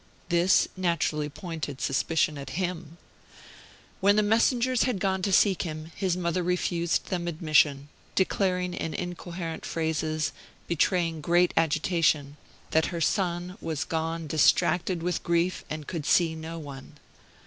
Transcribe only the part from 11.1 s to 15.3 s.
great agitation, that her son was gone distracted with